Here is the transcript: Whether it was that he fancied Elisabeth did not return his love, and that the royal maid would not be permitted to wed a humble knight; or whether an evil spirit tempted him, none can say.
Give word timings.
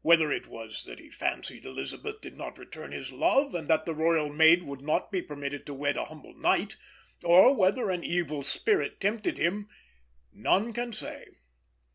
Whether 0.00 0.32
it 0.32 0.46
was 0.46 0.84
that 0.84 0.98
he 0.98 1.10
fancied 1.10 1.66
Elisabeth 1.66 2.22
did 2.22 2.38
not 2.38 2.56
return 2.56 2.90
his 2.90 3.12
love, 3.12 3.54
and 3.54 3.68
that 3.68 3.84
the 3.84 3.94
royal 3.94 4.30
maid 4.32 4.62
would 4.62 4.80
not 4.80 5.12
be 5.12 5.20
permitted 5.20 5.66
to 5.66 5.74
wed 5.74 5.98
a 5.98 6.06
humble 6.06 6.32
knight; 6.32 6.78
or 7.22 7.54
whether 7.54 7.90
an 7.90 8.02
evil 8.02 8.42
spirit 8.42 8.98
tempted 8.98 9.36
him, 9.36 9.68
none 10.32 10.72
can 10.72 10.94
say. 10.94 11.26